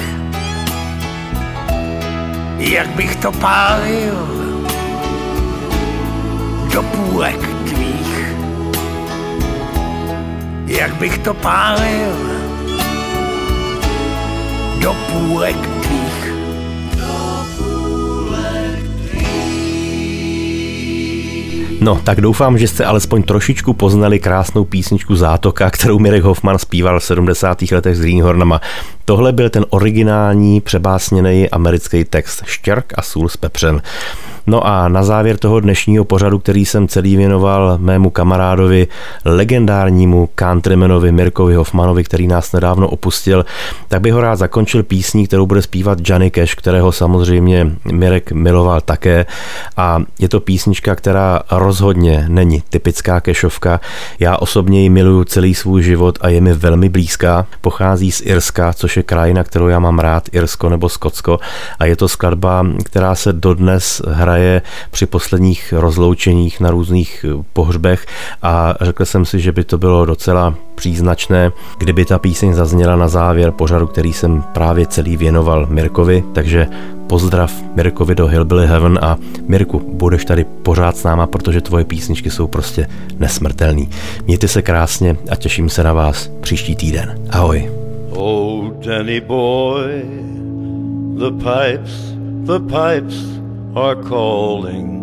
[2.58, 4.28] Jak bych to pálil
[6.72, 7.51] do půlek
[10.78, 12.16] Jak bych to pálil
[14.82, 16.32] do půlek tvých.
[21.80, 27.00] No, tak doufám, že jste alespoň trošičku poznali krásnou písničku Zátoka, kterou Mirek Hoffman zpíval
[27.00, 27.62] v 70.
[27.62, 28.60] letech s Greenhornama.
[29.04, 33.82] Tohle byl ten originální přebásněný americký text Štěrk a sůl z pepřen.
[34.46, 38.88] No a na závěr toho dnešního pořadu, který jsem celý věnoval mému kamarádovi,
[39.24, 43.44] legendárnímu countrymanovi Mirkovi Hoffmanovi, který nás nedávno opustil,
[43.88, 48.80] tak bych ho rád zakončil písní, kterou bude zpívat Johnny Cash, kterého samozřejmě Mirek miloval
[48.80, 49.26] také.
[49.76, 53.80] A je to písnička, která rozhodně není typická kešovka.
[54.18, 57.46] Já osobně ji miluju celý svůj život a je mi velmi blízká.
[57.60, 61.38] Pochází z Irska, což je krajina, kterou já mám rád, Irsko nebo Skotsko.
[61.78, 68.06] A je to skladba, která se dodnes hraje při posledních rozloučeních na různých pohřbech
[68.42, 73.08] a řekl jsem si, že by to bylo docela příznačné, kdyby ta píseň zazněla na
[73.08, 76.68] závěr pořadu, který jsem právě celý věnoval Mirkovi, takže
[77.06, 79.16] pozdrav Mirkovi do Hillbilly Heaven a
[79.48, 82.88] Mirku, budeš tady pořád s náma, protože tvoje písničky jsou prostě
[83.18, 83.90] nesmrtelný.
[84.26, 87.18] Mějte se krásně a těším se na vás příští týden.
[87.30, 87.81] Ahoj.
[88.14, 90.02] Oh, Danny boy,
[91.16, 92.12] the pipes,
[92.44, 93.38] the pipes
[93.74, 95.00] are calling.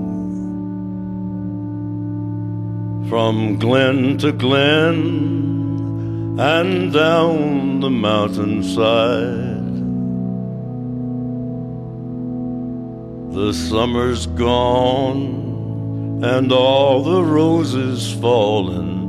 [3.10, 9.58] From glen to glen and down the mountainside.
[13.34, 15.50] The summer's gone
[16.24, 19.09] and all the roses fallen.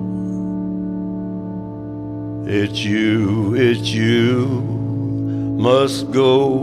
[2.52, 4.44] It's you, it's you
[5.56, 6.58] must go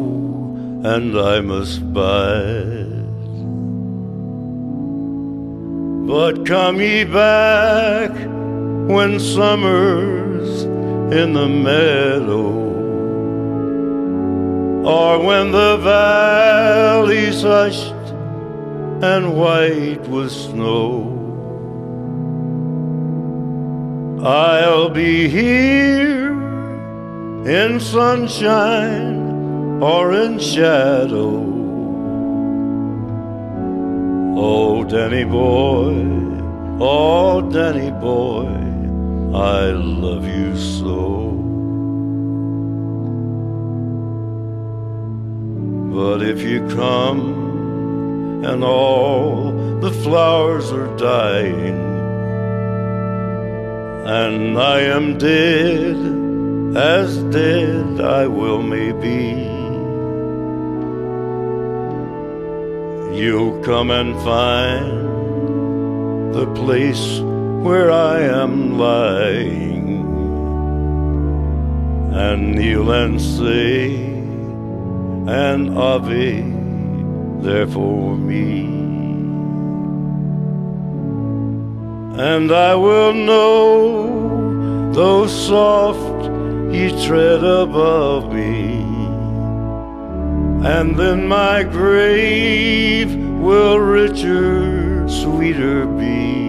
[0.84, 3.16] and I must bide.
[6.10, 8.12] But come ye back
[8.90, 10.64] when summer's
[11.14, 12.52] in the meadow
[14.84, 17.94] or when the valley's hushed
[19.02, 21.17] and white with snow.
[24.24, 26.32] I'll be here
[27.46, 31.46] in sunshine or in shadow.
[34.40, 36.04] Oh, Danny boy,
[36.80, 38.48] oh, Danny boy,
[39.38, 41.30] I love you so.
[45.94, 51.87] But if you come and all the flowers are dying,
[54.08, 55.98] and I am dead,
[56.78, 59.44] as dead I will may be.
[63.20, 64.94] You'll come and find
[66.34, 67.20] the place
[67.66, 70.06] where I am lying,
[72.14, 73.94] and kneel and say,
[75.28, 76.44] an Ave
[77.42, 78.77] there for me.
[82.20, 86.26] And I will know, though soft
[86.74, 88.82] ye tread above me,
[90.68, 96.48] and then my grave will richer, sweeter be.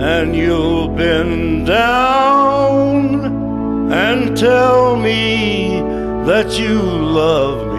[0.00, 5.80] And you'll bend down and tell me
[6.26, 7.71] that you love me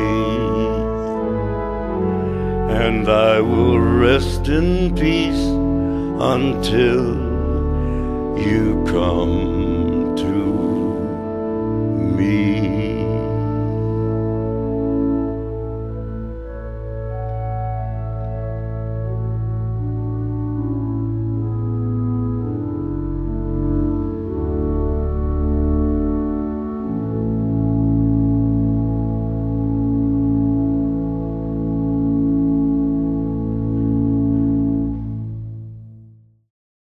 [2.86, 5.46] and I will rest in peace
[6.36, 7.04] until
[8.46, 9.63] you come